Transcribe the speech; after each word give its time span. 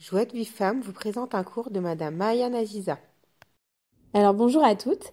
Jouette 0.00 0.32
Vie 0.32 0.44
Femme 0.44 0.80
vous 0.80 0.92
présente 0.92 1.34
un 1.34 1.42
cours 1.42 1.72
de 1.72 1.80
Madame 1.80 2.14
Maya 2.14 2.48
Naziza. 2.48 2.98
Alors 4.14 4.32
bonjour 4.32 4.62
à 4.62 4.76
toutes. 4.76 5.10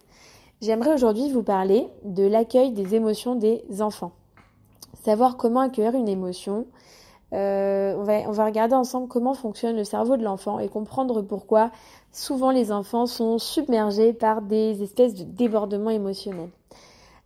J'aimerais 0.62 0.94
aujourd'hui 0.94 1.28
vous 1.32 1.42
parler 1.42 1.88
de 2.04 2.24
l'accueil 2.24 2.70
des 2.70 2.94
émotions 2.94 3.34
des 3.34 3.64
enfants. 3.80 4.12
Savoir 5.02 5.36
comment 5.36 5.58
accueillir 5.58 5.96
une 5.96 6.08
émotion. 6.08 6.68
Euh, 7.32 7.96
on, 7.98 8.04
va, 8.04 8.12
on 8.28 8.30
va 8.30 8.44
regarder 8.44 8.76
ensemble 8.76 9.08
comment 9.08 9.34
fonctionne 9.34 9.74
le 9.74 9.82
cerveau 9.82 10.16
de 10.16 10.22
l'enfant 10.22 10.60
et 10.60 10.68
comprendre 10.68 11.20
pourquoi 11.20 11.72
souvent 12.12 12.52
les 12.52 12.70
enfants 12.70 13.06
sont 13.06 13.38
submergés 13.38 14.12
par 14.12 14.40
des 14.40 14.84
espèces 14.84 15.14
de 15.14 15.24
débordements 15.24 15.90
émotionnels. 15.90 16.50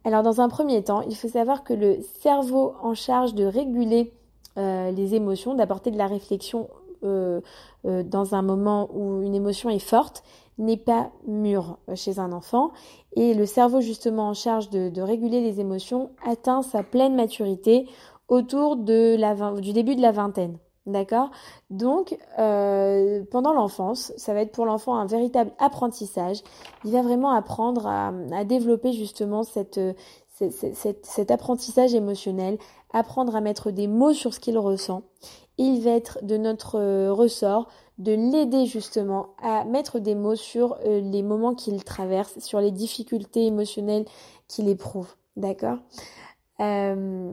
Alors 0.04 0.22
dans 0.22 0.40
un 0.40 0.48
premier 0.48 0.82
temps, 0.82 1.02
il 1.02 1.14
faut 1.14 1.28
savoir 1.28 1.62
que 1.62 1.74
le 1.74 1.98
cerveau 2.22 2.72
en 2.82 2.94
charge 2.94 3.34
de 3.34 3.44
réguler 3.44 4.14
euh, 4.56 4.90
les 4.92 5.14
émotions, 5.14 5.54
d'apporter 5.54 5.90
de 5.90 5.98
la 5.98 6.06
réflexion 6.06 6.70
euh, 7.02 7.40
euh, 7.86 8.02
dans 8.02 8.34
un 8.34 8.42
moment 8.42 8.88
où 8.94 9.22
une 9.22 9.34
émotion 9.34 9.70
est 9.70 9.78
forte 9.78 10.22
n'est 10.58 10.76
pas 10.76 11.10
mûr 11.26 11.78
chez 11.94 12.18
un 12.18 12.32
enfant 12.32 12.70
et 13.16 13.32
le 13.32 13.46
cerveau 13.46 13.80
justement 13.80 14.28
en 14.28 14.34
charge 14.34 14.68
de, 14.68 15.00
réguler 15.00 15.40
les 15.40 15.60
émotions 15.60 16.10
atteint 16.24 16.62
sa 16.62 16.82
pleine 16.82 17.16
maturité 17.16 17.86
autour 18.28 18.76
de 18.76 19.16
la, 19.18 19.34
du 19.60 19.72
début 19.72 19.96
de 19.96 20.02
la 20.02 20.12
vingtaine. 20.12 20.58
D'accord? 20.86 21.30
Donc, 21.68 22.16
euh, 22.38 23.22
pendant 23.30 23.52
l'enfance, 23.52 24.12
ça 24.16 24.34
va 24.34 24.40
être 24.40 24.52
pour 24.52 24.66
l'enfant 24.66 24.96
un 24.96 25.06
véritable 25.06 25.52
apprentissage. 25.58 26.42
Il 26.84 26.92
va 26.92 27.02
vraiment 27.02 27.30
apprendre 27.30 27.86
à 27.86 28.44
développer 28.44 28.92
justement 28.92 29.42
cette, 29.42 29.78
cet 30.48 31.30
apprentissage 31.30 31.94
émotionnel, 31.94 32.58
apprendre 32.92 33.36
à 33.36 33.40
mettre 33.40 33.70
des 33.70 33.86
mots 33.86 34.12
sur 34.12 34.34
ce 34.34 34.40
qu'il 34.40 34.58
ressent 34.58 35.02
il 35.60 35.82
va 35.82 35.90
être 35.90 36.24
de 36.24 36.38
notre 36.38 36.76
euh, 36.78 37.12
ressort 37.12 37.68
de 37.98 38.12
l'aider 38.12 38.64
justement 38.64 39.34
à 39.42 39.64
mettre 39.64 39.98
des 39.98 40.14
mots 40.14 40.34
sur 40.34 40.78
euh, 40.86 41.02
les 41.02 41.22
moments 41.22 41.54
qu'il 41.54 41.84
traverse, 41.84 42.38
sur 42.38 42.62
les 42.62 42.70
difficultés 42.70 43.44
émotionnelles 43.44 44.06
qu'il 44.48 44.70
éprouve. 44.70 45.14
D'accord? 45.36 45.76
Euh, 46.60 47.30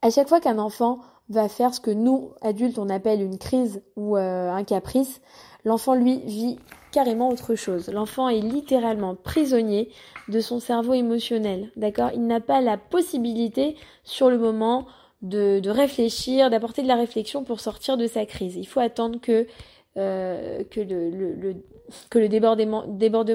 À 0.00 0.10
chaque 0.10 0.28
fois 0.28 0.38
qu'un 0.38 0.58
enfant 0.58 1.00
va 1.28 1.48
faire 1.48 1.74
ce 1.74 1.80
que 1.80 1.90
nous, 1.90 2.32
adultes, 2.42 2.78
on 2.78 2.88
appelle 2.88 3.22
une 3.22 3.38
crise 3.38 3.82
ou 3.96 4.16
un 4.16 4.64
caprice, 4.64 5.20
l'enfant, 5.64 5.94
lui, 5.94 6.20
vit 6.26 6.58
carrément 6.92 7.28
autre 7.28 7.56
chose. 7.56 7.88
L'enfant 7.88 8.28
est 8.28 8.40
littéralement 8.40 9.16
prisonnier 9.16 9.90
de 10.28 10.40
son 10.40 10.60
cerveau 10.60 10.94
émotionnel. 10.94 11.70
D'accord? 11.76 12.10
Il 12.14 12.26
n'a 12.26 12.40
pas 12.40 12.60
la 12.60 12.76
possibilité, 12.76 13.76
sur 14.04 14.30
le 14.30 14.38
moment, 14.38 14.86
de, 15.22 15.68
réfléchir, 15.68 16.50
d'apporter 16.50 16.82
de 16.82 16.88
la 16.88 16.96
réflexion 16.96 17.44
pour 17.44 17.60
sortir 17.60 17.96
de 17.96 18.06
sa 18.06 18.26
crise. 18.26 18.56
Il 18.56 18.66
faut 18.66 18.80
attendre 18.80 19.20
que, 19.20 19.46
euh, 19.96 20.62
que, 20.70 20.80
le, 20.80 21.56
que 22.10 22.18
le 22.18 22.28
débordement, 22.28 22.84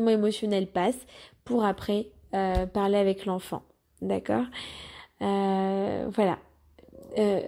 émotionnel 0.08 0.68
passe 0.68 0.98
pour 1.44 1.66
après 1.66 2.12
euh, 2.34 2.66
parler 2.66 2.98
avec 2.98 3.26
l'enfant. 3.26 3.64
D'accord? 4.02 4.46
Euh, 5.22 6.08
Voilà. 6.14 6.38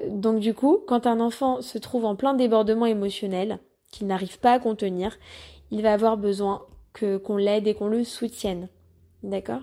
Donc 0.10 0.40
du 0.40 0.54
coup, 0.54 0.80
quand 0.88 1.08
un 1.08 1.20
enfant 1.20 1.62
se 1.62 1.78
trouve 1.78 2.06
en 2.06 2.16
plein 2.16 2.34
débordement 2.34 2.86
émotionnel, 2.86 3.60
qu'il 3.92 4.08
n'arrive 4.08 4.40
pas 4.40 4.54
à 4.54 4.60
contenir, 4.60 5.18
il 5.70 5.82
va 5.82 5.94
avoir 5.94 6.18
besoin 6.18 6.64
que 6.94 7.18
qu'on 7.18 7.38
l'aide 7.38 7.68
et 7.68 7.74
qu'on 7.74 7.88
le 7.88 8.04
soutienne. 8.04 8.68
D'accord? 9.24 9.62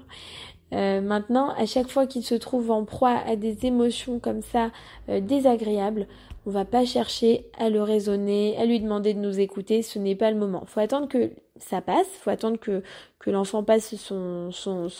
Euh, 0.74 1.00
maintenant, 1.00 1.50
à 1.56 1.66
chaque 1.66 1.88
fois 1.88 2.06
qu'il 2.06 2.22
se 2.22 2.34
trouve 2.34 2.70
en 2.70 2.84
proie 2.84 3.16
à 3.26 3.36
des 3.36 3.64
émotions 3.64 4.18
comme 4.18 4.42
ça 4.42 4.70
euh, 5.08 5.20
désagréables, 5.20 6.06
on 6.48 6.50
va 6.50 6.64
pas 6.64 6.86
chercher 6.86 7.44
à 7.58 7.68
le 7.68 7.82
raisonner, 7.82 8.56
à 8.56 8.64
lui 8.64 8.80
demander 8.80 9.12
de 9.12 9.18
nous 9.18 9.38
écouter, 9.38 9.82
ce 9.82 9.98
n'est 9.98 10.14
pas 10.14 10.30
le 10.30 10.38
moment. 10.38 10.64
Faut 10.64 10.80
attendre 10.80 11.06
que 11.06 11.30
ça 11.58 11.82
passe, 11.82 12.06
faut 12.22 12.30
attendre 12.30 12.56
que, 12.58 12.82
l'enfant 13.26 13.62
passe 13.62 13.94
son, 13.96 14.50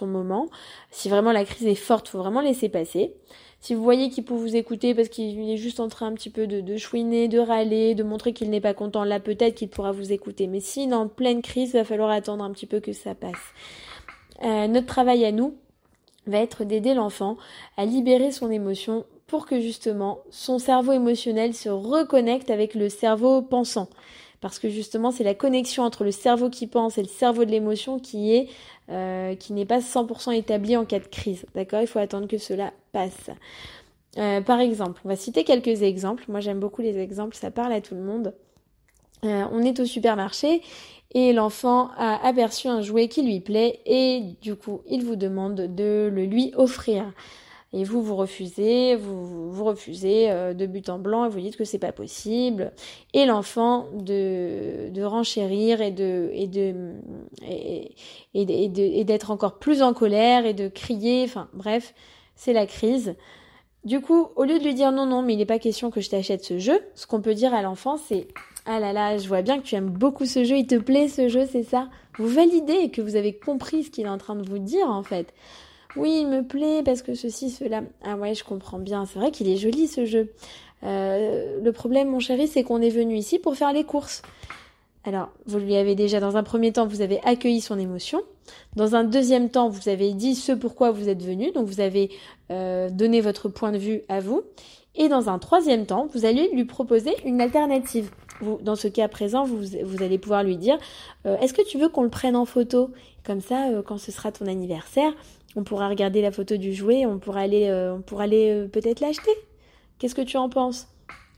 moment. 0.03 0.49
Si 0.91 1.09
vraiment 1.09 1.33
la 1.33 1.47
crise 1.47 1.67
est 1.67 1.75
forte, 1.75 2.07
faut 2.07 2.19
vraiment 2.19 2.43
laisser 2.43 2.69
passer. 2.69 3.15
Si 3.61 3.75
vous 3.75 3.83
voyez 3.83 4.11
qu'il 4.11 4.27
peut 4.27 4.35
vous 4.35 4.57
écouter 4.57 4.95
parce 4.95 5.09
qu'il 5.09 5.49
est 5.49 5.57
juste 5.57 5.81
en 5.81 5.89
train 5.89 6.09
un 6.09 6.13
petit 6.13 6.29
peu 6.29 6.47
de, 6.47 6.61
de 6.61 6.77
chouiner, 6.77 7.29
de 7.29 7.39
râler, 7.39 7.95
de 7.95 8.03
montrer 8.03 8.35
qu'il 8.35 8.51
n'est 8.51 8.61
pas 8.61 8.75
content, 8.75 9.03
là 9.05 9.19
peut-être 9.19 9.55
qu'il 9.55 9.71
pourra 9.71 9.91
vous 9.91 10.13
écouter. 10.13 10.49
Mais 10.49 10.61
si 10.61 10.83
est 10.83 10.93
en 10.93 11.09
pleine 11.09 11.41
crise, 11.41 11.71
il 11.71 11.79
va 11.79 11.85
falloir 11.85 12.11
attendre 12.11 12.45
un 12.45 12.53
petit 12.53 12.67
peu 12.67 12.81
que 12.81 12.93
ça 12.93 13.15
passe. 13.15 13.55
Euh, 14.43 14.67
notre 14.67 14.87
travail 14.87 15.25
à 15.25 15.33
nous 15.33 15.55
va 16.27 16.41
être 16.41 16.65
d'aider 16.65 16.93
l'enfant 16.93 17.39
à 17.79 17.87
libérer 17.87 18.33
son 18.33 18.51
émotion 18.51 19.07
pour 19.29 19.47
que 19.47 19.61
justement 19.61 20.21
son 20.31 20.59
cerveau 20.59 20.93
émotionnel 20.93 21.55
se 21.55 21.69
reconnecte 21.69 22.51
avec 22.51 22.75
le 22.75 22.89
cerveau 22.89 23.43
pensant. 23.43 23.89
Parce 24.41 24.59
que 24.59 24.69
justement 24.69 25.11
c'est 25.13 25.23
la 25.23 25.35
connexion 25.35 25.85
entre 25.85 26.03
le 26.03 26.11
cerveau 26.11 26.51
qui 26.51 26.67
pense 26.67 26.99
et 26.99 27.03
le 27.03 27.09
cerveau 27.09 27.45
de 27.45 27.51
l'émotion 27.51 28.01
qui 28.01 28.35
est 28.35 28.49
euh, 28.91 29.35
qui 29.37 29.53
n'est 29.53 29.67
pas 29.67 29.81
100% 29.81 30.35
établie 30.35 30.77
en 30.77 30.87
cas 30.87 30.99
de 30.99 31.07
crise. 31.07 31.45
D'accord? 31.55 31.83
Il 31.83 31.87
faut 31.87 31.99
attendre 31.99 32.27
que 32.27 32.39
cela 32.39 32.73
passe. 32.93 33.31
Euh, 34.17 34.41
par 34.41 34.61
exemple, 34.61 35.01
on 35.05 35.09
va 35.09 35.17
citer 35.17 35.45
quelques 35.45 35.83
exemples. 35.83 36.25
Moi 36.29 36.41
j'aime 36.41 36.59
beaucoup 36.59 36.81
les 36.81 36.99
exemples, 36.99 37.37
ça 37.37 37.51
parle 37.51 37.73
à 37.73 37.83
tout 37.83 37.95
le 37.95 38.03
monde. 38.03 38.35
on 39.23 39.61
est 39.63 39.79
au 39.81 39.85
supermarché 39.85 40.63
et 41.13 41.35
l'enfant 41.35 41.91
a 41.99 42.27
aperçu 42.27 42.69
un 42.69 42.81
jouet 42.81 43.09
qui 43.09 43.23
lui 43.23 43.41
plaît 43.41 43.81
et 43.85 44.23
du 44.41 44.55
coup 44.55 44.81
il 44.89 45.05
vous 45.05 45.17
demande 45.17 45.75
de 45.75 46.11
le 46.11 46.25
lui 46.25 46.53
offrir. 46.57 47.13
Et 47.75 47.85
vous, 47.85 48.01
vous 48.01 48.17
refusez, 48.17 48.97
vous, 48.97 49.63
refusez 49.63 50.31
euh, 50.31 50.55
de 50.55 50.65
but 50.65 50.89
en 50.89 50.99
blanc 50.99 51.27
et 51.27 51.29
vous 51.29 51.41
dites 51.41 51.57
que 51.57 51.65
c'est 51.65 51.79
pas 51.79 51.93
possible. 51.93 52.73
Et 53.13 53.27
l'enfant 53.27 53.89
de, 53.93 54.89
de 54.89 55.03
renchérir 55.03 55.83
et 55.83 55.91
de, 55.91 56.31
et, 57.47 57.95
et 58.35 59.05
d'être 59.05 59.31
encore 59.31 59.59
plus 59.59 59.83
en 59.83 59.93
colère 59.93 60.47
et 60.47 60.55
de 60.55 60.69
crier. 60.69 61.25
Enfin, 61.25 61.49
bref, 61.53 61.95
c'est 62.37 62.55
la 62.55 62.67
crise. 62.67 63.17
Du 63.85 64.01
coup, 64.01 64.29
au 64.37 64.45
lieu 64.45 64.59
de 64.59 64.65
lui 64.65 64.75
dire 64.75 64.91
non, 64.91 65.07
non, 65.07 65.23
mais 65.23 65.35
il 65.35 65.39
n'est 65.39 65.47
pas 65.47 65.59
question 65.59 65.91
que 65.91 66.01
je 66.01 66.11
t'achète 66.11 66.45
ce 66.45 66.59
jeu, 66.59 66.81
ce 66.95 67.07
qu'on 67.07 67.21
peut 67.21 67.35
dire 67.35 67.55
à 67.55 67.63
l'enfant, 67.63 67.97
c'est 67.97 68.29
ah 68.67 68.81
là 68.81 68.93
là, 68.93 69.17
je 69.17 69.27
vois 69.29 69.41
bien 69.41 69.59
que 69.59 69.65
tu 69.65 69.77
aimes 69.77 69.89
beaucoup 69.89 70.27
ce 70.27 70.45
jeu, 70.45 70.59
il 70.59 70.67
te 70.67 70.75
plaît 70.75 71.09
ce 71.09 71.29
jeu, 71.29 71.47
c'est 71.51 71.63
ça 71.63 71.89
Vous 72.19 72.29
validez 72.29 72.91
que 72.91 73.01
vous 73.01 73.17
avez 73.17 73.33
compris 73.39 73.85
ce 73.85 73.91
qu'il 73.91 74.05
est 74.05 74.11
en 74.11 74.19
train 74.19 74.37
de 74.37 74.47
vous 74.47 74.59
dire 74.59 74.91
en 74.91 75.03
fait. 75.03 75.33
Oui, 75.97 76.19
il 76.21 76.29
me 76.29 76.43
plaît 76.43 76.83
parce 76.85 77.03
que 77.03 77.15
ceci, 77.15 77.51
cela. 77.51 77.83
Ah 78.05 78.17
ouais, 78.17 78.35
je 78.35 78.45
comprends 78.45 78.79
bien. 78.79 79.07
C'est 79.07 79.19
vrai 79.19 79.31
qu'il 79.31 79.49
est 79.49 79.57
joli 79.57 79.89
ce 79.89 80.05
jeu. 80.05 80.33
Euh, 80.85 81.61
le 81.63 81.73
problème, 81.73 82.09
mon 82.09 82.21
chéri, 82.21 82.47
c'est 82.47 82.63
qu'on 82.63 82.81
est 82.81 82.91
venu 82.91 83.17
ici 83.17 83.39
pour 83.39 83.57
faire 83.57 83.73
les 83.73 83.85
courses. 83.85 84.23
Alors, 85.05 85.31
vous 85.47 85.59
lui 85.59 85.77
avez 85.77 85.95
déjà, 85.95 86.21
dans 86.21 86.37
un 86.37 86.43
premier 86.43 86.73
temps, 86.73 86.87
vous 86.87 87.01
avez 87.01 87.21
accueilli 87.25 87.61
son 87.61 87.79
émotion. 87.79 88.21
Dans 88.77 88.95
un 88.95 89.05
deuxième 89.05 89.49
temps, 89.49 89.69
vous 89.69 89.89
avez 89.89 90.13
dit 90.13 90.35
ce 90.35 90.53
pourquoi 90.53 90.91
vous 90.91 91.09
êtes 91.09 91.23
venu. 91.23 91.51
Donc, 91.53 91.67
vous 91.67 91.81
avez 91.81 92.11
euh, 92.51 92.91
donné 92.91 93.21
votre 93.21 93.49
point 93.49 93.73
de 93.73 93.79
vue 93.79 94.03
à 94.09 94.21
vous. 94.21 94.43
Et 94.95 95.09
dans 95.09 95.29
un 95.29 95.39
troisième 95.39 95.87
temps, 95.87 96.09
vous 96.13 96.25
allez 96.25 96.51
lui 96.53 96.65
proposer 96.65 97.15
une 97.25 97.41
alternative 97.41 98.11
dans 98.63 98.77
ce 98.77 98.89
cas 98.89 99.09
présent, 99.09 99.45
vous, 99.45 100.03
allez 100.03 100.19
pouvoir 100.19 100.45
lui 100.45 100.57
dire 100.57 100.79
euh, 101.27 101.37
Est-ce 101.39 101.55
que 101.55 101.67
tu 101.67 101.79
veux 101.79 101.89
qu'on 101.89 102.03
le 102.03 102.09
prenne 102.09 102.37
en 102.37 102.45
photo? 102.45 102.91
Comme 103.25 103.41
ça, 103.41 103.69
euh, 103.69 103.83
quand 103.83 103.99
ce 103.99 104.13
sera 104.13 104.33
ton 104.33 104.47
anniversaire, 104.47 105.13
on 105.57 105.65
pourra 105.65 105.89
regarder 105.89 106.23
la 106.23 106.31
photo 106.31 106.57
du 106.57 106.75
jouet, 106.75 107.07
on 107.07 107.19
pourra 107.19 107.41
aller, 107.41 107.69
euh, 107.69 107.99
aller 108.19 108.69
peut-être 108.73 109.01
l'acheter. 109.01 109.31
Qu'est-ce 109.99 110.15
que 110.15 110.23
tu 110.23 110.37
en 110.37 110.49
penses? 110.49 110.89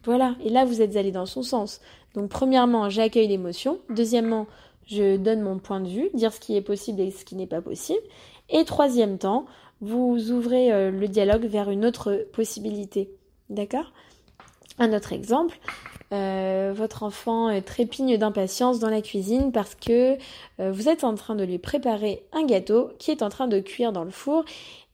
Voilà. 0.05 0.37
Et 0.45 0.51
là, 0.51 0.65
vous 0.65 0.83
êtes 0.83 0.97
allé 0.97 1.13
dans 1.13 1.27
son 1.27 1.43
sens. 1.43 1.81
Donc, 2.15 2.29
premièrement, 2.29 2.91
j'accueille 2.91 3.29
l'émotion. 3.29 3.79
Deuxièmement, 3.89 4.47
je 4.87 5.17
donne 5.17 5.41
mon 5.41 5.59
point 5.59 5.81
de 5.81 5.89
vue, 5.89 6.11
dire 6.15 6.33
ce 6.33 6.41
qui 6.41 6.57
est 6.57 6.63
possible 6.63 7.01
et 7.01 7.11
ce 7.11 7.25
qui 7.25 7.37
n'est 7.37 7.47
pas 7.47 7.63
possible. 7.63 8.01
Et 8.49 8.65
troisième 8.65 9.19
temps, 9.19 9.47
vous 9.81 10.33
ouvrez 10.33 10.91
le 10.91 11.07
dialogue 11.07 11.45
vers 11.45 11.71
une 11.71 11.85
autre 11.85 12.27
possibilité. 12.33 13.11
D'accord? 13.49 13.93
Un 14.81 14.95
autre 14.95 15.13
exemple, 15.13 15.59
euh, 16.15 16.73
votre 16.75 17.03
enfant 17.03 17.61
trépigne 17.61 18.17
d'impatience 18.17 18.79
dans 18.79 18.89
la 18.89 19.03
cuisine 19.03 19.53
parce 19.53 19.75
que 19.75 20.17
euh, 20.59 20.73
vous 20.73 20.89
êtes 20.89 21.05
en 21.05 21.15
train 21.15 21.35
de 21.35 21.45
lui 21.45 21.59
préparer 21.59 22.25
un 22.33 22.47
gâteau 22.47 22.91
qui 22.99 23.11
est 23.11 23.23
en 23.23 23.29
train 23.29 23.47
de 23.47 23.61
cuire 23.61 23.93
dans 23.93 24.05
le 24.05 24.11
four. 24.11 24.43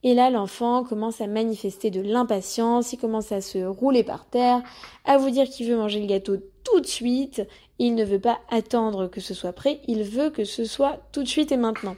Et 0.02 0.12
là, 0.12 0.28
l'enfant 0.28 0.82
commence 0.82 1.20
à 1.20 1.28
manifester 1.28 1.90
de 1.90 2.00
l'impatience, 2.00 2.93
il 2.93 2.99
commence 2.99 3.31
à 3.31 3.40
se 3.40 3.58
rouler 3.64 4.02
par 4.02 4.26
terre, 4.26 4.61
à 5.05 5.19
vous 5.19 5.31
dire 5.31 5.49
qu'il 5.49 5.69
veut 5.69 5.76
manger 5.76 6.00
le 6.00 6.06
gâteau 6.06 6.37
tout 6.64 6.81
de 6.81 6.87
suite. 6.87 7.43
Il 7.78 7.94
ne 7.94 8.05
veut 8.05 8.20
pas 8.20 8.40
attendre 8.50 9.06
que 9.06 9.20
ce 9.20 9.34
soit 9.34 9.52
prêt, 9.52 9.81
il 9.87 10.02
veut 10.02 10.31
que 10.31 10.44
ce 10.44 10.64
soit 10.64 10.99
tout 11.12 11.22
de 11.22 11.28
suite 11.28 11.52
et 11.52 11.56
maintenant 11.56 11.96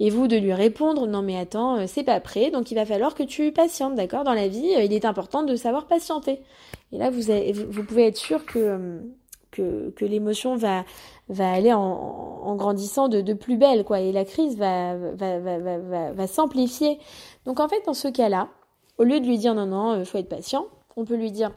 et 0.00 0.10
vous 0.10 0.28
de 0.28 0.36
lui 0.36 0.52
répondre 0.52 1.06
non 1.06 1.22
mais 1.22 1.38
attends 1.38 1.78
euh, 1.78 1.84
c'est 1.86 2.04
pas 2.04 2.20
prêt 2.20 2.50
donc 2.50 2.70
il 2.70 2.74
va 2.74 2.86
falloir 2.86 3.14
que 3.14 3.22
tu 3.22 3.52
patientes 3.52 3.94
d'accord? 3.94 4.24
Dans 4.24 4.34
la 4.34 4.48
vie 4.48 4.74
euh, 4.76 4.82
il 4.82 4.92
est 4.92 5.04
important 5.04 5.42
de 5.42 5.56
savoir 5.56 5.86
patienter. 5.86 6.42
Et 6.92 6.98
là 6.98 7.10
vous 7.10 7.22
vous 7.70 7.84
pouvez 7.84 8.06
être 8.06 8.16
sûr 8.16 8.44
que 8.46 8.58
euh, 8.58 8.98
que, 9.50 9.90
que 9.96 10.04
l'émotion 10.04 10.56
va 10.56 10.84
va 11.28 11.50
aller 11.50 11.72
en, 11.72 12.54
grandissant 12.56 13.08
de, 13.08 13.20
de, 13.20 13.34
plus 13.34 13.56
belle 13.56 13.84
quoi. 13.84 14.00
Et 14.00 14.12
la 14.12 14.24
crise 14.24 14.56
va 14.56 14.96
va 14.96 15.38
va 15.38 15.58
va, 15.58 16.12
va, 16.12 16.26
s'amplifier. 16.26 16.98
Donc 17.44 17.60
en 17.60 17.68
fait 17.68 17.82
dans 17.86 17.94
ce 17.94 18.08
cas-là 18.08 18.48
au 18.98 19.04
lieu 19.04 19.20
de 19.20 19.26
lui 19.26 19.38
dire 19.38 19.54
non 19.54 19.66
non 19.66 20.04
faut 20.04 20.18
être 20.18 20.28
patient 20.28 20.66
on 20.96 21.04
peut 21.04 21.16
lui 21.16 21.30
dire 21.30 21.52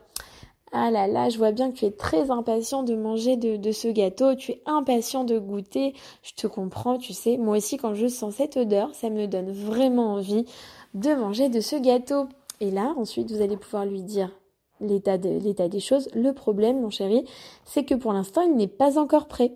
Ah 0.74 0.90
là 0.90 1.06
là, 1.06 1.28
je 1.28 1.38
vois 1.38 1.52
bien 1.52 1.70
que 1.70 1.78
tu 1.78 1.86
es 1.86 1.92
très 1.92 2.32
impatient 2.32 2.84
de 2.84 2.96
manger 2.96 3.36
de, 3.36 3.72
ce 3.74 3.90
gâteau, 3.90 4.36
tu 4.36 4.54
es 4.54 4.62
impatient 4.66 5.26
de 5.26 5.38
goûter. 5.38 5.94
Je 6.24 6.32
te 6.34 6.48
comprends, 6.48 6.98
tu 6.98 7.12
sais. 7.12 7.38
Moi 7.38 7.58
aussi, 7.58 7.76
quand 7.76 7.94
je 7.94 8.08
sens 8.08 8.36
cette 8.36 8.56
odeur, 8.56 8.96
ça 8.96 9.10
me 9.10 9.28
donne 9.28 9.52
vraiment 9.52 10.14
envie 10.14 10.46
de 10.94 11.14
manger 11.14 11.50
de 11.50 11.60
ce 11.60 11.76
gâteau. 11.76 12.28
Et 12.62 12.72
là, 12.72 12.94
ensuite, 12.98 13.32
vous 13.32 13.42
allez 13.42 13.58
pouvoir 13.58 13.86
lui 13.86 14.02
dire 14.02 14.32
l'état 14.80 15.18
des 15.18 15.80
choses. 15.82 16.10
Le 16.14 16.32
problème, 16.32 16.80
mon 16.80 16.90
chéri, 16.90 17.26
c'est 17.66 17.84
que 17.84 17.96
pour 17.96 18.14
l'instant, 18.14 18.42
il 18.42 18.56
n'est 18.56 18.68
pas 18.68 18.98
encore 18.98 19.28
prêt. 19.28 19.54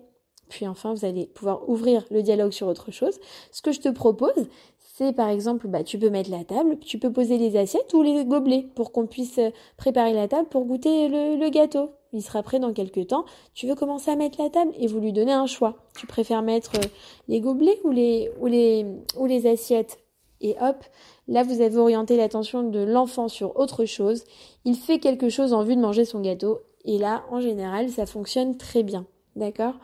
Puis 0.48 0.66
enfin, 0.66 0.94
vous 0.94 1.04
allez 1.04 1.26
pouvoir 1.26 1.68
ouvrir 1.68 2.04
le 2.10 2.22
dialogue 2.22 2.52
sur 2.52 2.68
autre 2.68 2.92
chose. 2.92 3.18
Ce 3.52 3.62
que 3.62 3.72
je 3.72 3.80
te 3.80 3.88
propose, 3.88 4.48
c'est 4.96 5.12
par 5.12 5.28
exemple, 5.28 5.68
bah, 5.68 5.84
tu 5.84 5.98
peux 5.98 6.08
mettre 6.08 6.30
la 6.30 6.42
table, 6.42 6.78
tu 6.78 6.98
peux 6.98 7.12
poser 7.12 7.36
les 7.36 7.58
assiettes 7.58 7.92
ou 7.92 8.00
les 8.00 8.24
gobelets 8.24 8.66
pour 8.74 8.92
qu'on 8.92 9.06
puisse 9.06 9.36
euh, 9.36 9.50
préparer 9.76 10.14
la 10.14 10.26
table 10.26 10.48
pour 10.48 10.64
goûter 10.64 11.08
le, 11.08 11.50
gâteau. 11.50 11.90
Il 12.14 12.22
sera 12.22 12.42
prêt 12.42 12.60
dans 12.60 12.72
quelques 12.72 13.08
temps. 13.08 13.26
Tu 13.52 13.66
veux 13.66 13.74
commencer 13.74 14.10
à 14.10 14.16
mettre 14.16 14.40
la 14.40 14.48
table 14.48 14.72
et 14.78 14.86
vous 14.86 14.98
lui 14.98 15.12
donnez 15.12 15.34
un 15.34 15.44
choix. 15.44 15.76
Tu 15.98 16.06
préfères 16.06 16.40
mettre 16.40 16.76
euh, 16.76 16.88
les 17.28 17.40
gobelets 17.40 17.78
ou 17.84 17.90
les, 17.90 18.30
ou 18.40 18.46
les, 18.46 18.86
ou 19.18 19.26
les 19.26 19.46
assiettes? 19.46 19.98
Et 20.40 20.56
hop, 20.62 20.82
là 21.28 21.42
vous 21.42 21.60
avez 21.60 21.76
orienté 21.76 22.16
l'attention 22.16 22.62
de 22.62 22.80
l'enfant 22.80 23.28
sur 23.28 23.58
autre 23.60 23.84
chose. 23.84 24.24
Il 24.64 24.76
fait 24.76 24.98
quelque 24.98 25.28
chose 25.28 25.52
en 25.52 25.62
vue 25.62 25.76
de 25.76 25.82
manger 25.82 26.06
son 26.06 26.22
gâteau 26.22 26.60
et 26.86 26.96
là, 26.96 27.22
en 27.30 27.40
général, 27.40 27.90
ça 27.90 28.06
fonctionne 28.06 28.56
très 28.56 28.82
bien. 28.82 29.04
D'accord? 29.34 29.74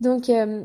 Donc, 0.00 0.28
euh, 0.28 0.64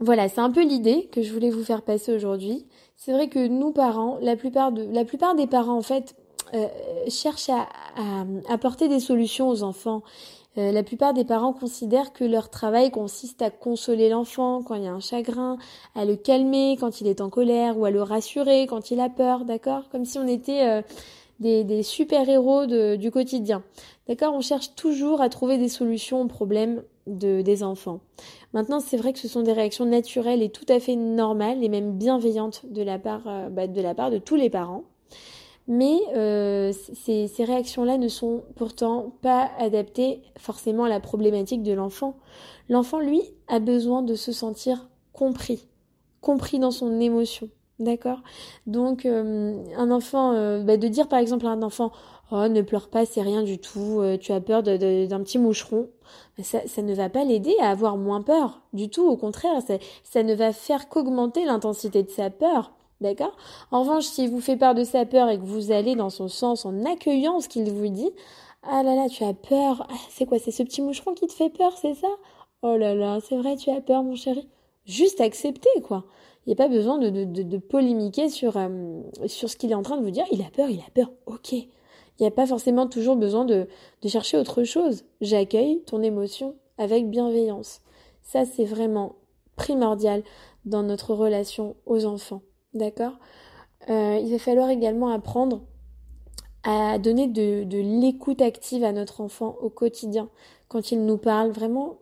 voilà, 0.00 0.28
c'est 0.28 0.40
un 0.40 0.50
peu 0.50 0.64
l'idée 0.64 1.08
que 1.12 1.22
je 1.22 1.32
voulais 1.32 1.50
vous 1.50 1.62
faire 1.62 1.82
passer 1.82 2.12
aujourd'hui. 2.12 2.66
C'est 2.96 3.12
vrai 3.12 3.28
que 3.28 3.46
nous 3.46 3.72
parents, 3.72 4.18
la 4.20 4.36
plupart 4.36 4.72
de, 4.72 4.82
la 4.92 5.04
plupart 5.04 5.34
des 5.34 5.46
parents 5.46 5.76
en 5.76 5.82
fait 5.82 6.16
euh, 6.52 6.66
cherchent 7.08 7.50
à, 7.50 7.68
apporter 8.48 8.88
des 8.88 9.00
solutions 9.00 9.48
aux 9.48 9.62
enfants. 9.62 10.02
Euh, 10.56 10.72
la 10.72 10.82
plupart 10.82 11.14
des 11.14 11.24
parents 11.24 11.52
considèrent 11.52 12.12
que 12.12 12.24
leur 12.24 12.48
travail 12.48 12.90
consiste 12.90 13.42
à 13.42 13.50
consoler 13.50 14.08
l'enfant 14.08 14.62
quand 14.62 14.74
il 14.74 14.84
y 14.84 14.86
a 14.86 14.92
un 14.92 15.00
chagrin, 15.00 15.58
à 15.94 16.04
le 16.04 16.16
calmer 16.16 16.76
quand 16.78 17.00
il 17.00 17.06
est 17.06 17.20
en 17.20 17.30
colère 17.30 17.78
ou 17.78 17.84
à 17.84 17.90
le 17.90 18.02
rassurer 18.02 18.66
quand 18.66 18.90
il 18.90 19.00
a 19.00 19.08
peur, 19.08 19.44
d'accord? 19.44 19.88
Comme 19.90 20.04
si 20.04 20.18
on 20.18 20.26
était 20.26 20.66
euh, 20.66 20.82
des, 21.40 21.62
des 21.62 21.82
super-héros 21.82 22.66
du 22.96 23.10
quotidien. 23.10 23.62
D'accord? 24.08 24.34
On 24.34 24.40
cherche 24.40 24.74
toujours 24.74 25.20
à 25.20 25.28
trouver 25.28 25.58
des 25.58 25.68
solutions 25.68 26.22
aux 26.22 26.28
problèmes 26.28 26.82
de, 27.06 27.42
des 27.42 27.62
enfants. 27.62 28.00
Maintenant, 28.52 28.80
c'est 28.80 28.96
vrai 28.96 29.12
que 29.12 29.18
ce 29.18 29.28
sont 29.28 29.42
des 29.42 29.52
réactions 29.52 29.84
naturelles 29.84 30.42
et 30.42 30.50
tout 30.50 30.66
à 30.68 30.80
fait 30.80 30.96
normales 30.96 31.62
et 31.62 31.68
même 31.68 31.92
bienveillantes 31.98 32.64
de 32.66 32.82
la 32.82 32.98
part, 32.98 33.22
euh, 33.26 33.48
bah, 33.48 33.66
de, 33.66 33.80
la 33.80 33.94
part 33.94 34.10
de 34.10 34.18
tous 34.18 34.36
les 34.36 34.50
parents. 34.50 34.84
Mais 35.66 35.96
euh, 36.14 36.72
ces, 36.72 37.26
réactions-là 37.38 37.96
ne 37.96 38.08
sont 38.08 38.44
pourtant 38.54 39.14
pas 39.22 39.50
adaptées 39.58 40.20
forcément 40.38 40.84
à 40.84 40.88
la 40.90 41.00
problématique 41.00 41.62
de 41.62 41.72
l'enfant. 41.72 42.16
L'enfant, 42.68 43.00
lui, 43.00 43.22
a 43.48 43.60
besoin 43.60 44.02
de 44.02 44.14
se 44.14 44.30
sentir 44.30 44.88
compris, 45.12 45.66
compris 46.20 46.58
dans 46.58 46.70
son 46.70 47.00
émotion. 47.00 47.48
D'accord? 47.78 48.22
Donc, 48.66 49.06
euh, 49.06 49.56
un 49.76 49.90
enfant, 49.90 50.32
bah, 50.62 50.76
de 50.76 50.86
dire 50.86 51.08
par 51.08 51.18
exemple 51.18 51.46
à 51.46 51.50
un 51.50 51.62
enfant, 51.62 51.92
Oh, 52.30 52.48
ne 52.48 52.62
pleure 52.62 52.88
pas, 52.88 53.04
c'est 53.04 53.22
rien 53.22 53.42
du 53.42 53.58
tout, 53.58 54.00
euh, 54.00 54.16
tu 54.16 54.32
as 54.32 54.40
peur 54.40 54.62
d'un 54.62 55.22
petit 55.22 55.38
moucheron. 55.38 55.88
Ça, 56.42 56.66
ça, 56.66 56.82
ne 56.82 56.94
va 56.94 57.10
pas 57.10 57.24
l'aider 57.24 57.54
à 57.60 57.70
avoir 57.70 57.96
moins 57.96 58.22
peur, 58.22 58.62
du 58.72 58.88
tout, 58.88 59.06
au 59.06 59.16
contraire, 59.16 59.60
ça, 59.62 59.74
ça 60.02 60.22
ne 60.22 60.34
va 60.34 60.52
faire 60.52 60.88
qu'augmenter 60.88 61.44
l'intensité 61.44 62.02
de 62.02 62.10
sa 62.10 62.30
peur. 62.30 62.72
D'accord? 63.00 63.36
En 63.70 63.82
revanche, 63.82 64.04
s'il 64.04 64.30
vous 64.30 64.40
fait 64.40 64.56
part 64.56 64.74
de 64.74 64.84
sa 64.84 65.04
peur 65.04 65.28
et 65.28 65.38
que 65.38 65.44
vous 65.44 65.72
allez 65.72 65.94
dans 65.94 66.10
son 66.10 66.28
sens 66.28 66.64
en 66.64 66.84
accueillant 66.84 67.40
ce 67.40 67.48
qu'il 67.48 67.70
vous 67.70 67.88
dit, 67.88 68.10
ah 68.62 68.82
là 68.82 68.94
là, 68.94 69.08
tu 69.08 69.24
as 69.24 69.34
peur, 69.34 69.86
ah, 69.90 69.94
c'est 70.10 70.26
quoi, 70.26 70.38
c'est 70.38 70.50
ce 70.50 70.62
petit 70.62 70.80
moucheron 70.80 71.14
qui 71.14 71.26
te 71.26 71.32
fait 71.32 71.50
peur, 71.50 71.76
c'est 71.76 71.94
ça? 71.94 72.08
Oh 72.62 72.76
là 72.76 72.94
là, 72.94 73.18
c'est 73.20 73.36
vrai, 73.36 73.56
tu 73.56 73.70
as 73.70 73.80
peur, 73.80 74.02
mon 74.02 74.16
chéri. 74.16 74.48
Juste 74.86 75.20
accepter, 75.20 75.68
quoi. 75.82 76.04
Il 76.46 76.50
n'y 76.50 76.54
a 76.54 76.56
pas 76.56 76.68
besoin 76.68 76.98
de, 76.98 77.10
de, 77.10 77.42
de, 77.42 77.58
polémiquer 77.58 78.28
sur, 78.28 78.56
euh, 78.56 79.00
sur 79.26 79.48
ce 79.48 79.56
qu'il 79.56 79.70
est 79.70 79.74
en 79.74 79.82
train 79.82 79.96
de 79.96 80.02
vous 80.02 80.10
dire. 80.10 80.24
Il 80.30 80.42
a 80.42 80.50
peur, 80.50 80.68
il 80.68 80.80
a 80.80 80.90
peur, 80.94 81.10
ok. 81.26 81.54
Il 82.18 82.22
n'y 82.22 82.28
a 82.28 82.30
pas 82.30 82.46
forcément 82.46 82.86
toujours 82.86 83.16
besoin 83.16 83.44
de, 83.44 83.66
chercher 84.06 84.36
autre 84.36 84.64
chose. 84.64 85.04
J'accueille 85.20 85.82
ton 85.84 86.02
émotion 86.02 86.54
avec 86.78 87.10
bienveillance. 87.10 87.80
Ça, 88.22 88.44
c'est 88.44 88.64
vraiment 88.64 89.16
primordial 89.56 90.22
dans 90.64 90.82
notre 90.82 91.14
relation 91.14 91.76
aux 91.86 92.04
enfants. 92.04 92.42
D'accord? 92.72 93.18
Euh, 93.88 94.18
Il 94.22 94.30
va 94.30 94.38
falloir 94.38 94.70
également 94.70 95.08
apprendre 95.08 95.62
à 96.62 96.98
donner 96.98 97.26
de 97.26 98.00
l'écoute 98.00 98.40
active 98.40 98.84
à 98.84 98.92
notre 98.92 99.20
enfant 99.20 99.56
au 99.60 99.68
quotidien. 99.68 100.30
Quand 100.68 100.92
il 100.92 101.04
nous 101.04 101.18
parle, 101.18 101.50
vraiment 101.50 101.98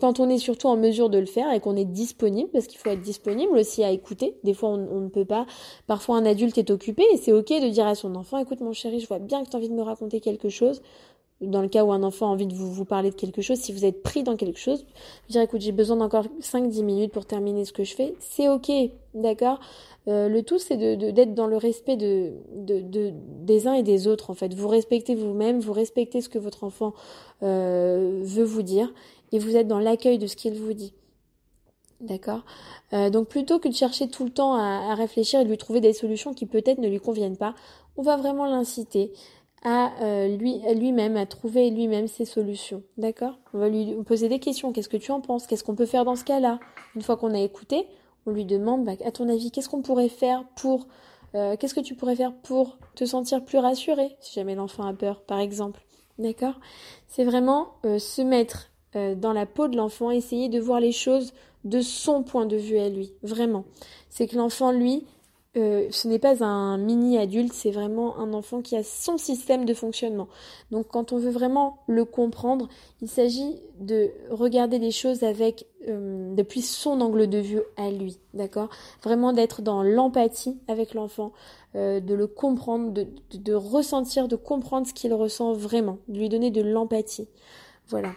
quand 0.00 0.20
on 0.20 0.28
est 0.28 0.38
surtout 0.38 0.68
en 0.68 0.76
mesure 0.76 1.10
de 1.10 1.18
le 1.18 1.26
faire 1.26 1.52
et 1.52 1.60
qu'on 1.60 1.76
est 1.76 1.84
disponible, 1.84 2.50
parce 2.52 2.66
qu'il 2.66 2.78
faut 2.78 2.90
être 2.90 3.00
disponible 3.00 3.56
aussi 3.56 3.82
à 3.82 3.90
écouter. 3.90 4.36
Des 4.44 4.54
fois, 4.54 4.70
on, 4.70 5.00
ne 5.00 5.08
peut 5.08 5.24
pas. 5.24 5.46
Parfois, 5.86 6.16
un 6.16 6.26
adulte 6.26 6.58
est 6.58 6.70
occupé 6.70 7.04
et 7.12 7.16
c'est 7.16 7.32
ok 7.32 7.48
de 7.48 7.68
dire 7.68 7.86
à 7.86 7.94
son 7.94 8.14
enfant, 8.14 8.38
écoute 8.38 8.60
mon 8.60 8.72
chéri, 8.72 9.00
je 9.00 9.08
vois 9.08 9.18
bien 9.18 9.44
que 9.44 9.50
tu 9.50 9.56
as 9.56 9.58
envie 9.58 9.68
de 9.68 9.74
me 9.74 9.82
raconter 9.82 10.20
quelque 10.20 10.48
chose. 10.48 10.82
Dans 11.40 11.62
le 11.62 11.68
cas 11.68 11.84
où 11.84 11.92
un 11.92 12.02
enfant 12.02 12.26
a 12.26 12.30
envie 12.30 12.48
de 12.48 12.54
vous, 12.54 12.72
vous 12.72 12.84
parler 12.84 13.10
de 13.10 13.14
quelque 13.14 13.42
chose, 13.42 13.58
si 13.58 13.72
vous 13.72 13.84
êtes 13.84 14.02
pris 14.02 14.24
dans 14.24 14.36
quelque 14.36 14.58
chose, 14.58 14.84
dire 15.28 15.40
écoute, 15.40 15.60
j'ai 15.60 15.70
besoin 15.70 15.96
d'encore 15.96 16.24
5-10 16.40 16.82
minutes 16.82 17.12
pour 17.12 17.26
terminer 17.26 17.64
ce 17.64 17.72
que 17.72 17.84
je 17.84 17.94
fais, 17.94 18.14
c'est 18.18 18.48
ok, 18.48 18.72
d'accord 19.14 19.60
euh, 20.08 20.28
Le 20.28 20.42
tout, 20.42 20.58
c'est 20.58 20.76
d'être 20.76 20.98
de, 20.98 21.10
d'être 21.12 21.34
dans 21.34 21.46
le 21.46 21.56
respect 21.56 21.96
de, 21.96 22.32
de, 22.56 22.80
de, 22.80 23.12
des 23.14 23.68
uns 23.68 23.74
et 23.74 23.84
des 23.84 24.08
autres, 24.08 24.30
en 24.30 24.34
fait. 24.34 24.52
Vous 24.52 24.66
respectez 24.66 25.14
vous-même, 25.14 25.60
vous 25.60 25.72
respectez 25.72 26.22
ce 26.22 26.28
que 26.28 26.38
votre 26.38 26.64
enfant 26.64 26.92
euh, 27.44 28.20
veut 28.24 28.44
vous 28.44 28.62
dire 28.62 28.92
et 29.30 29.38
vous 29.38 29.56
êtes 29.56 29.68
dans 29.68 29.78
l'accueil 29.78 30.18
de 30.18 30.26
ce 30.26 30.34
qu'il 30.34 30.54
vous 30.54 30.72
dit. 30.72 30.92
D'accord 32.00 32.44
euh, 32.92 33.10
Donc 33.10 33.28
plutôt 33.28 33.58
que 33.58 33.68
de 33.68 33.74
chercher 33.74 34.08
tout 34.08 34.24
le 34.24 34.30
temps 34.30 34.54
à, 34.54 34.94
réfléchir 34.94 35.40
et 35.40 35.44
de 35.44 35.48
lui 35.48 35.58
trouver 35.58 35.80
des 35.80 35.92
solutions 35.92 36.32
qui 36.32 36.46
peut-être 36.46 36.78
ne 36.78 36.88
lui 36.88 37.00
conviennent 37.00 37.36
pas, 37.36 37.54
on 37.96 38.02
va 38.02 38.16
vraiment 38.16 38.46
l'inciter 38.46 39.12
à 39.64 39.92
euh, 40.02 40.36
lui 40.36 40.60
lui-même 40.74 41.16
à 41.16 41.26
trouver 41.26 41.70
lui-même 41.70 42.08
ses 42.08 42.24
solutions. 42.24 42.82
D'accord? 42.96 43.38
On 43.54 43.58
va 43.58 43.68
lui 43.68 43.94
poser 44.04 44.28
des 44.28 44.38
questions. 44.38 44.72
Qu'est-ce 44.72 44.88
que 44.88 44.96
tu 44.96 45.10
en 45.10 45.20
penses? 45.20 45.46
Qu'est-ce 45.46 45.64
qu'on 45.64 45.74
peut 45.74 45.86
faire 45.86 46.04
dans 46.04 46.16
ce 46.16 46.24
cas-là? 46.24 46.60
Une 46.94 47.02
fois 47.02 47.16
qu'on 47.16 47.34
a 47.34 47.40
écouté, 47.40 47.86
on 48.26 48.30
lui 48.30 48.44
demande 48.44 48.84
bah, 48.84 48.92
à 49.04 49.10
ton 49.10 49.28
avis 49.28 49.50
qu'est-ce 49.50 49.68
qu'on 49.68 49.82
pourrait 49.82 50.08
faire 50.08 50.44
pour 50.56 50.86
euh, 51.34 51.56
qu'est-ce 51.56 51.74
que 51.74 51.80
tu 51.80 51.94
pourrais 51.94 52.16
faire 52.16 52.34
pour 52.34 52.78
te 52.94 53.04
sentir 53.04 53.44
plus 53.44 53.58
rassuré 53.58 54.16
si 54.20 54.34
jamais 54.34 54.54
l'enfant 54.54 54.84
a 54.84 54.94
peur, 54.94 55.22
par 55.22 55.40
exemple? 55.40 55.80
D'accord? 56.18 56.58
C'est 57.06 57.24
vraiment 57.24 57.74
se 57.84 58.22
mettre 58.22 58.70
euh, 58.96 59.14
dans 59.14 59.34
la 59.34 59.44
peau 59.44 59.68
de 59.68 59.76
l'enfant, 59.76 60.10
essayer 60.10 60.48
de 60.48 60.58
voir 60.58 60.80
les 60.80 60.92
choses 60.92 61.34
de 61.64 61.82
son 61.82 62.22
point 62.22 62.46
de 62.46 62.56
vue 62.56 62.78
à 62.78 62.88
lui, 62.88 63.12
vraiment. 63.22 63.64
C'est 64.08 64.26
que 64.26 64.36
l'enfant, 64.36 64.72
lui, 64.72 65.04
euh, 65.56 65.88
ce 65.90 66.06
n'est 66.08 66.18
pas 66.18 66.44
un 66.44 66.76
mini 66.76 67.18
adulte, 67.18 67.52
c'est 67.52 67.70
vraiment 67.70 68.18
un 68.18 68.32
enfant 68.34 68.60
qui 68.60 68.76
a 68.76 68.82
son 68.82 69.16
système 69.16 69.64
de 69.64 69.74
fonctionnement. 69.74 70.28
Donc 70.70 70.88
quand 70.88 71.12
on 71.12 71.18
veut 71.18 71.30
vraiment 71.30 71.78
le 71.86 72.04
comprendre, 72.04 72.68
il 73.00 73.08
s'agit 73.08 73.56
de 73.80 74.10
regarder 74.30 74.78
les 74.78 74.90
choses 74.90 75.22
avec 75.22 75.66
euh, 75.88 76.34
depuis 76.34 76.60
son 76.60 77.00
angle 77.00 77.28
de 77.28 77.38
vue 77.38 77.62
à 77.76 77.90
lui, 77.90 78.18
d'accord? 78.34 78.68
Vraiment 79.02 79.32
d'être 79.32 79.62
dans 79.62 79.82
l'empathie 79.82 80.58
avec 80.68 80.94
l'enfant, 80.94 81.32
de 81.74 82.14
le 82.14 82.26
comprendre, 82.26 82.92
de 82.92 83.54
ressentir, 83.54 84.26
de 84.26 84.36
comprendre 84.36 84.86
ce 84.86 84.94
qu'il 84.94 85.12
ressent 85.12 85.52
vraiment, 85.52 85.98
de 86.08 86.18
lui 86.18 86.28
donner 86.28 86.50
de 86.50 86.62
l'empathie. 86.62 87.28
Voilà. 87.88 88.12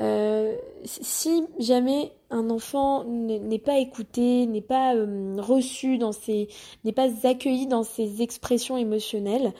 Euh, 0.00 0.56
si 0.84 1.44
jamais 1.58 2.12
un 2.30 2.50
enfant 2.50 3.04
n'est 3.04 3.58
pas 3.58 3.78
écouté, 3.78 4.46
n'est 4.46 4.60
pas 4.60 4.94
euh, 4.94 5.36
reçu 5.38 5.98
dans 5.98 6.12
ses, 6.12 6.48
n'est 6.84 6.92
pas 6.92 7.08
accueilli 7.26 7.66
dans 7.66 7.84
ses 7.84 8.22
expressions 8.22 8.76
émotionnelles, 8.76 9.52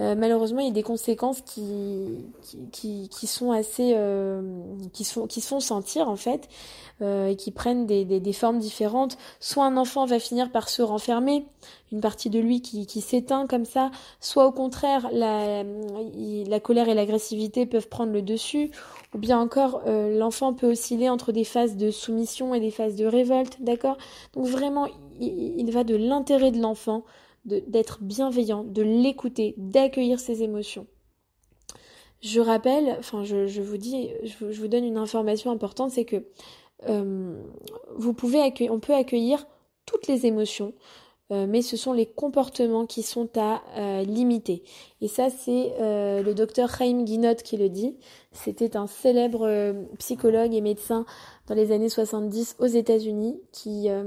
euh, 0.00 0.14
malheureusement, 0.14 0.60
il 0.60 0.66
y 0.66 0.70
a 0.70 0.72
des 0.72 0.84
conséquences 0.84 1.40
qui, 1.40 2.24
qui, 2.70 3.08
qui, 3.08 3.26
sont 3.26 3.50
assez, 3.50 3.94
euh, 3.96 4.40
qui, 4.92 5.04
sont, 5.04 5.26
qui 5.26 5.40
se 5.40 5.48
font 5.48 5.58
sentir 5.58 6.08
en 6.08 6.14
fait, 6.14 6.48
euh, 7.02 7.28
et 7.28 7.36
qui 7.36 7.50
prennent 7.50 7.86
des, 7.86 8.04
des, 8.04 8.20
des, 8.20 8.32
formes 8.32 8.60
différentes. 8.60 9.18
Soit 9.40 9.64
un 9.64 9.76
enfant 9.76 10.06
va 10.06 10.20
finir 10.20 10.52
par 10.52 10.68
se 10.68 10.82
renfermer, 10.82 11.46
une 11.90 12.00
partie 12.00 12.30
de 12.30 12.38
lui 12.38 12.62
qui, 12.62 12.86
qui 12.86 13.00
s'éteint 13.00 13.48
comme 13.48 13.64
ça, 13.64 13.90
soit 14.20 14.46
au 14.46 14.52
contraire, 14.52 15.08
la, 15.12 15.64
la 15.64 16.60
colère 16.60 16.88
et 16.88 16.94
l'agressivité 16.94 17.66
peuvent 17.66 17.88
prendre 17.88 18.12
le 18.12 18.22
dessus, 18.22 18.70
ou 19.14 19.18
bien 19.18 19.40
encore, 19.40 19.82
l'enfant 19.86 20.52
peut 20.52 20.72
osciller 20.72 21.08
entre 21.08 21.32
des 21.32 21.44
phases 21.44 21.76
de 21.76 21.90
soumission 21.90 22.54
et 22.54 22.60
des 22.60 22.70
phases 22.70 22.94
de 22.94 23.06
révolte, 23.06 23.56
d'accord? 23.60 23.96
Donc 24.34 24.46
vraiment, 24.46 24.86
il, 25.18 25.54
il 25.58 25.70
va 25.72 25.82
de 25.82 25.96
l'intérêt 25.96 26.50
de 26.52 26.60
l'enfant 26.60 27.04
d'être 27.44 28.02
bienveillant, 28.02 28.64
de 28.64 28.82
l'écouter, 28.82 29.54
d'accueillir 29.56 30.20
ses 30.20 30.42
émotions. 30.42 30.86
Je 32.20 32.40
rappelle, 32.40 32.96
enfin 32.98 33.24
je, 33.24 33.60
vous 33.60 33.76
dis, 33.76 34.10
je, 34.24 34.60
vous 34.60 34.68
donne 34.68 34.84
une 34.84 34.98
information 34.98 35.50
importante, 35.50 35.92
c'est 35.92 36.04
que 36.04 36.24
euh, 36.88 37.40
vous 37.96 38.12
pouvez 38.12 38.40
accueillir, 38.40 38.72
on 38.72 38.80
peut 38.80 38.94
accueillir 38.94 39.46
toutes 39.86 40.08
les 40.08 40.26
émotions 40.26 40.74
euh, 41.30 41.46
mais 41.46 41.60
ce 41.60 41.76
sont 41.76 41.92
les 41.92 42.06
comportements 42.06 42.86
qui 42.86 43.02
sont 43.02 43.28
à 43.36 43.60
euh, 43.76 44.02
limiter. 44.02 44.62
Et 45.02 45.08
ça, 45.08 45.28
c'est 45.28 45.74
euh, 45.78 46.22
le 46.22 46.34
docteur 46.34 46.70
Chaim 46.74 47.02
Guinot 47.04 47.34
qui 47.44 47.58
le 47.58 47.68
dit. 47.68 47.96
C'était 48.32 48.76
un 48.76 48.86
célèbre 48.86 49.74
psychologue 49.98 50.54
et 50.54 50.60
médecin 50.60 51.04
dans 51.48 51.54
les 51.54 51.72
années 51.72 51.88
70 51.88 52.56
aux 52.58 52.66
États-Unis 52.66 53.40
qui, 53.52 53.88
a 53.88 54.02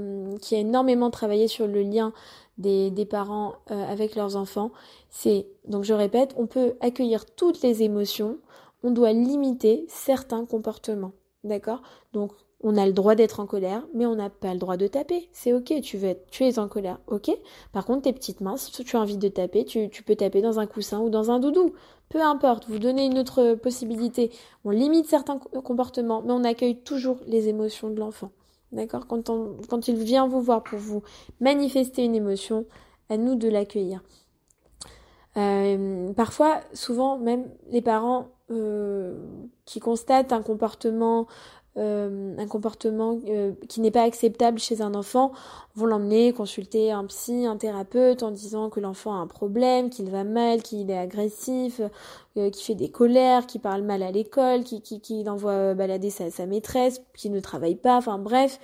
énormément 0.52 1.10
travaillé 1.10 1.48
sur 1.48 1.66
le 1.66 1.82
lien 1.82 2.12
des, 2.58 2.90
des 2.90 3.04
parents 3.04 3.54
avec 3.66 4.14
leurs 4.14 4.36
enfants. 4.36 4.70
C'est, 5.10 5.46
donc 5.66 5.84
je 5.84 5.92
répète, 5.92 6.34
on 6.38 6.46
peut 6.46 6.74
accueillir 6.80 7.26
toutes 7.26 7.62
les 7.62 7.82
émotions, 7.82 8.38
on 8.84 8.90
doit 8.90 9.12
limiter 9.12 9.84
certains 9.88 10.46
comportements. 10.46 11.12
D'accord? 11.44 11.82
Donc 12.12 12.32
on 12.62 12.76
a 12.76 12.86
le 12.86 12.92
droit 12.92 13.14
d'être 13.14 13.40
en 13.40 13.46
colère, 13.46 13.86
mais 13.94 14.06
on 14.06 14.14
n'a 14.14 14.30
pas 14.30 14.52
le 14.52 14.58
droit 14.58 14.76
de 14.76 14.86
taper. 14.86 15.28
C'est 15.32 15.52
ok, 15.52 15.80
tu 15.82 15.96
veux 15.96 16.08
être, 16.08 16.26
tu 16.30 16.44
es 16.44 16.58
en 16.58 16.68
colère, 16.68 16.98
ok? 17.08 17.30
Par 17.72 17.84
contre, 17.84 18.02
tes 18.02 18.12
petites 18.12 18.40
mains, 18.40 18.56
si 18.56 18.70
tu 18.70 18.96
as 18.96 19.00
envie 19.00 19.16
de 19.16 19.28
taper, 19.28 19.64
tu, 19.64 19.88
peux 20.04 20.16
taper 20.16 20.42
dans 20.42 20.58
un 20.60 20.66
coussin 20.66 21.00
ou 21.00 21.10
dans 21.10 21.30
un 21.30 21.38
doudou. 21.40 21.72
Peu 22.08 22.20
importe, 22.20 22.68
vous 22.68 22.78
donnez 22.78 23.06
une 23.06 23.18
autre 23.18 23.54
possibilité. 23.54 24.30
On 24.64 24.70
limite 24.70 25.06
certains 25.06 25.38
comportements, 25.38 26.22
mais 26.22 26.32
on 26.32 26.44
accueille 26.44 26.76
toujours 26.76 27.18
les 27.26 27.48
émotions 27.48 27.90
de 27.90 27.98
l'enfant. 27.98 28.30
D'accord? 28.70 29.06
Quand 29.06 29.88
il 29.88 29.96
vient 29.96 30.28
vous 30.28 30.40
voir 30.40 30.62
pour 30.62 30.78
vous 30.78 31.02
manifester 31.40 32.04
une 32.04 32.14
émotion, 32.14 32.66
à 33.12 33.16
nous 33.16 33.34
de 33.34 33.48
l'accueillir. 33.48 34.02
Euh, 35.36 36.12
parfois, 36.14 36.60
souvent, 36.72 37.18
même 37.18 37.44
les 37.70 37.82
parents 37.82 38.28
euh, 38.50 39.16
qui 39.64 39.80
constatent 39.80 40.32
un 40.32 40.42
comportement 40.42 41.26
euh, 41.78 42.36
un 42.36 42.46
comportement 42.46 43.18
euh, 43.28 43.52
qui 43.66 43.80
n'est 43.80 43.90
pas 43.90 44.02
acceptable 44.02 44.58
chez 44.58 44.82
un 44.82 44.94
enfant, 44.94 45.32
vont 45.74 45.86
l'emmener 45.86 46.34
consulter 46.34 46.92
un 46.92 47.06
psy, 47.06 47.46
un 47.46 47.56
thérapeute 47.56 48.22
en 48.22 48.30
disant 48.30 48.68
que 48.68 48.78
l'enfant 48.78 49.14
a 49.14 49.16
un 49.16 49.26
problème, 49.26 49.88
qu'il 49.88 50.10
va 50.10 50.22
mal, 50.22 50.62
qu'il 50.62 50.90
est 50.90 50.98
agressif, 50.98 51.80
euh, 52.36 52.50
qu'il 52.50 52.62
fait 52.62 52.74
des 52.74 52.90
colères, 52.90 53.46
qu'il 53.46 53.62
parle 53.62 53.80
mal 53.80 54.02
à 54.02 54.10
l'école, 54.10 54.64
qu'il 54.64 54.82
qui, 54.82 55.24
envoie 55.26 55.72
balader 55.72 56.10
sa 56.10 56.44
maîtresse, 56.44 57.00
qu'il 57.16 57.32
ne 57.32 57.40
travaille 57.40 57.76
pas, 57.76 57.96
enfin 57.96 58.18
bref, 58.18 58.60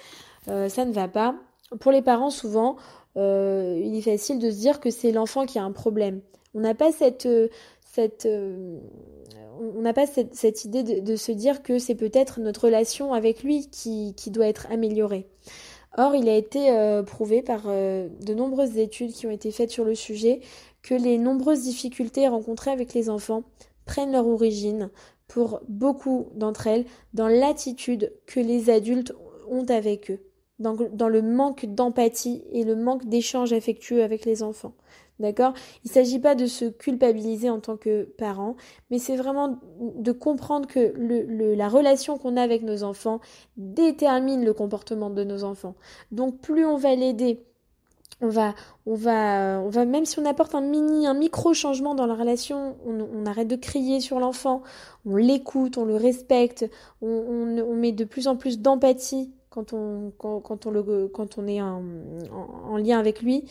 ça 0.47 0.85
ne 0.85 0.93
va 0.93 1.09
pas. 1.09 1.35
Pour 1.81 1.93
les 1.93 2.03
parents, 2.03 2.31
souvent, 2.31 2.77
il 3.17 3.95
est 3.97 4.03
facile 4.03 4.39
de 4.39 4.51
se 4.51 4.57
dire 4.57 4.81
que 4.81 4.91
c'est 4.91 5.13
l'enfant 5.13 5.47
qui 5.47 5.59
a 5.59 5.65
un 5.65 5.73
problème. 5.73 6.21
On 6.55 6.61
n'a 6.61 6.75
pas 6.75 6.93
cette 6.93 7.29
euh, 8.27 8.79
on 9.61 9.81
n'a 9.81 9.93
pas 9.93 10.07
cette, 10.07 10.65
idée 10.65 10.83
de, 10.83 11.17
se 11.17 11.33
dire 11.33 11.63
que 11.63 11.79
c'est 11.79 11.95
peut-être 11.95 12.41
notre 12.41 12.65
relation 12.65 13.13
avec 13.13 13.43
lui 13.43 13.69
qui, 13.71 14.15
doit 14.31 14.47
être 14.47 14.67
améliorée. 14.71 15.27
Or, 15.97 16.15
il 16.15 16.29
a 16.29 16.37
été 16.37 16.71
euh, 16.71 17.03
prouvé 17.03 17.43
par 17.43 17.63
euh, 17.67 18.09
de 18.25 18.35
nombreuses 18.35 18.79
études 18.79 19.13
qui 19.13 19.27
ont 19.27 19.31
été 19.31 19.51
faites 19.51 19.71
sur 19.71 19.85
le 19.85 19.95
sujet 19.95 20.41
que 20.83 20.95
les 20.95 21.19
nombreuses 21.19 21.63
difficultés 21.63 22.29
rencontrées 22.29 22.71
avec 22.71 22.95
les 22.95 23.11
enfants 23.11 23.43
prennent 23.85 24.13
leur 24.13 24.29
origine, 24.29 24.91
pour 25.27 25.61
beaucoup 25.69 26.29
d'entre 26.35 26.67
elles, 26.67 26.85
dans 27.15 27.29
l'attitude 27.29 28.13
que 28.27 28.41
les 28.41 28.71
adultes 28.71 29.13
ont 29.49 29.65
avec 29.65 30.11
eux, 30.11 30.21
dans, 30.59 30.77
dans 30.93 31.09
le 31.09 31.23
manque 31.23 31.67
d'empathie 31.67 32.45
et 32.53 32.65
le 32.65 32.77
manque 32.77 33.07
d'échange 33.07 33.53
affectueux 33.53 34.03
avec 34.03 34.25
les 34.25 34.43
enfants. 34.43 34.75
D'accord? 35.21 35.53
Il 35.85 35.89
ne 35.89 35.95
s'agit 35.95 36.21
pas 36.21 36.37
de 36.37 36.47
se 36.47 36.67
culpabiliser 36.67 37.51
en 37.51 37.59
tant 37.59 37.77
que 37.77 38.05
parent, 38.05 38.57
mais 38.91 38.99
c'est 38.99 39.17
vraiment 39.17 39.59
de 39.81 40.13
comprendre 40.13 40.69
que 40.69 40.95
la 40.97 41.69
relation 41.69 42.19
qu'on 42.19 42.37
a 42.37 42.43
avec 42.43 42.63
nos 42.63 42.85
enfants 42.85 43.21
détermine 43.57 44.45
le 44.45 44.53
comportement 44.53 45.11
de 45.11 45.25
nos 45.25 45.43
enfants. 45.43 45.75
Donc 46.13 46.39
plus 46.39 46.65
on 46.65 46.77
va 46.77 46.95
l'aider, 46.95 47.43
on 48.21 48.29
va, 48.29 48.55
on 48.87 48.95
va, 48.95 49.61
on 49.61 49.69
va 49.69 49.85
même 49.85 50.05
si 50.05 50.21
on 50.21 50.25
apporte 50.25 50.55
un 50.55 50.61
mini, 50.61 51.07
un 51.07 51.15
micro 51.15 51.53
changement 51.53 51.97
dans 51.97 52.07
la 52.07 52.15
relation, 52.15 52.77
on, 52.87 53.27
arrête 53.27 53.49
de 53.49 53.57
crier 53.57 54.01
sur 54.01 54.21
l'enfant, 54.21 54.63
on 55.05 55.17
l'écoute, 55.17 55.79
on 55.79 55.85
le 55.85 55.97
respecte, 55.97 56.65
on, 57.03 57.75
met 57.75 57.93
de 57.93 58.05
plus 58.05 58.29
en 58.29 58.37
plus 58.37 58.61
d'empathie 58.61 59.33
quand 59.51 59.73
on, 59.73 60.13
quand 60.17 60.67
on 60.67 61.47
est 61.47 61.61
en 61.61 62.77
lien 62.77 62.99
avec 63.01 63.23
lui 63.23 63.45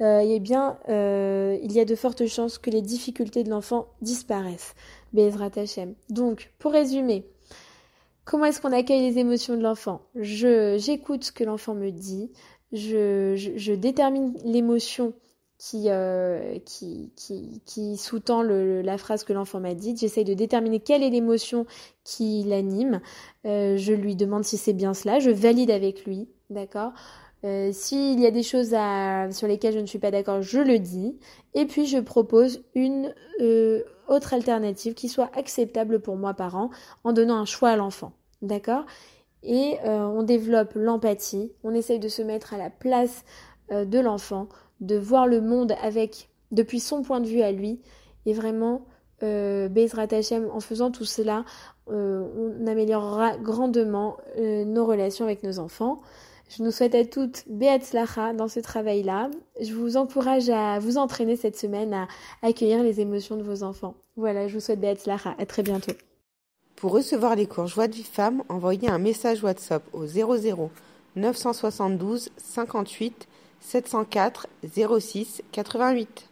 euh, 0.00 0.20
eh 0.20 0.38
bien, 0.40 0.78
euh, 0.88 1.58
il 1.62 1.72
y 1.72 1.80
a 1.80 1.84
de 1.84 1.94
fortes 1.94 2.26
chances 2.26 2.58
que 2.58 2.70
les 2.70 2.82
difficultés 2.82 3.42
de 3.42 3.50
l'enfant 3.50 3.88
disparaissent. 4.00 4.74
Bezrat. 5.12 5.50
Donc, 6.10 6.52
pour 6.58 6.72
résumer, 6.72 7.26
comment 8.24 8.44
est-ce 8.44 8.60
qu'on 8.60 8.72
accueille 8.72 9.00
les 9.00 9.18
émotions 9.18 9.56
de 9.56 9.62
l'enfant? 9.62 10.02
J'écoute 10.14 11.24
ce 11.24 11.32
que 11.32 11.44
l'enfant 11.44 11.74
me 11.74 11.90
dit, 11.90 12.30
je, 12.72 13.34
je, 13.56 13.72
détermine 13.72 14.36
l'émotion 14.44 15.14
qui, 15.56 15.84
euh, 15.86 16.58
qui, 16.64 17.10
qui, 17.16 17.62
qui 17.64 17.96
sous-tend 17.96 18.42
la 18.42 18.98
phrase 18.98 19.24
que 19.24 19.32
l'enfant 19.32 19.58
m'a 19.58 19.74
dite. 19.74 19.98
J'essaye 19.98 20.24
de 20.24 20.34
déterminer 20.34 20.78
quelle 20.78 21.02
est 21.02 21.10
l'émotion 21.10 21.66
qui 22.04 22.44
l'anime. 22.44 23.00
Je 23.44 23.92
lui 23.94 24.14
demande 24.14 24.44
si 24.44 24.58
c'est 24.58 24.74
bien 24.74 24.94
cela. 24.94 25.18
Je 25.18 25.30
valide 25.30 25.70
avec 25.70 26.04
lui. 26.04 26.28
D'accord? 26.50 26.92
Euh, 27.44 27.70
S'il 27.72 28.20
y 28.20 28.26
a 28.26 28.30
des 28.30 28.42
choses 28.42 28.74
sur 29.30 29.46
lesquelles 29.46 29.74
je 29.74 29.78
ne 29.78 29.86
suis 29.86 29.98
pas 29.98 30.10
d'accord, 30.10 30.42
je 30.42 30.58
le 30.60 30.78
dis. 30.78 31.18
Et 31.54 31.66
puis 31.66 31.86
je 31.86 31.98
propose 31.98 32.62
une 32.74 33.14
euh, 33.40 33.82
autre 34.08 34.34
alternative 34.34 34.94
qui 34.94 35.08
soit 35.08 35.30
acceptable 35.36 36.00
pour 36.00 36.16
moi 36.16 36.34
parent 36.34 36.70
en 37.04 37.12
donnant 37.12 37.36
un 37.36 37.44
choix 37.44 37.70
à 37.70 37.76
l'enfant. 37.76 38.12
D'accord? 38.42 38.84
Et 39.42 39.76
euh, 39.84 40.04
on 40.04 40.22
développe 40.22 40.72
l'empathie. 40.74 41.52
On 41.62 41.74
essaye 41.74 41.98
de 41.98 42.08
se 42.08 42.22
mettre 42.22 42.54
à 42.54 42.58
la 42.58 42.70
place 42.70 43.24
de 43.70 44.00
l'enfant, 44.00 44.48
de 44.80 44.96
voir 44.96 45.26
le 45.26 45.42
monde 45.42 45.74
avec 45.82 46.30
depuis 46.52 46.80
son 46.80 47.02
point 47.02 47.20
de 47.20 47.26
vue 47.26 47.42
à 47.42 47.52
lui. 47.52 47.82
Et 48.24 48.32
vraiment, 48.32 48.86
euh, 49.22 49.68
Hashem, 50.10 50.48
en 50.50 50.60
faisant 50.60 50.90
tout 50.90 51.04
cela, 51.04 51.44
on 51.86 52.66
améliorera 52.66 53.36
grandement 53.36 54.16
nos 54.38 54.86
relations 54.86 55.24
avec 55.24 55.42
nos 55.42 55.58
enfants. 55.58 56.00
Je 56.48 56.62
nous 56.62 56.70
souhaite 56.70 56.94
à 56.94 57.04
toutes 57.04 57.44
Beatzlacha 57.46 58.32
dans 58.32 58.48
ce 58.48 58.60
travail-là. 58.60 59.30
Je 59.60 59.74
vous 59.74 59.96
encourage 59.96 60.48
à 60.48 60.78
vous 60.78 60.96
entraîner 60.96 61.36
cette 61.36 61.58
semaine 61.58 61.92
à 61.92 62.08
accueillir 62.42 62.82
les 62.82 63.00
émotions 63.00 63.36
de 63.36 63.42
vos 63.42 63.62
enfants. 63.62 63.94
Voilà, 64.16 64.48
je 64.48 64.54
vous 64.54 64.60
souhaite 64.60 64.80
Beatzlacha. 64.80 65.34
À 65.38 65.46
très 65.46 65.62
bientôt. 65.62 65.92
Pour 66.76 66.92
recevoir 66.92 67.36
les 67.36 67.46
cours 67.46 67.66
Joie 67.66 67.88
de 67.88 67.94
vie 67.94 68.02
femme, 68.02 68.42
envoyez 68.48 68.88
un 68.88 68.98
message 68.98 69.42
WhatsApp 69.42 69.82
au 69.92 70.06
00 70.06 70.70
972 71.16 72.30
58 72.36 73.28
704 73.60 74.46
06 75.00 75.42
88. 75.52 76.27